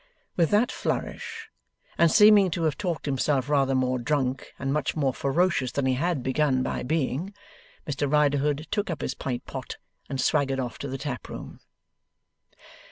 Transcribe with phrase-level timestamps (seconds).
[0.35, 1.51] With that flourish,
[1.95, 5.93] and seeming to have talked himself rather more drunk and much more ferocious than he
[5.93, 7.35] had begun by being,
[7.87, 9.77] Mr Riderhood took up his pint pot
[10.09, 11.59] and swaggered off to the taproom.